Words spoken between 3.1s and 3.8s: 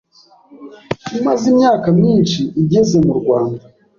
Rwanda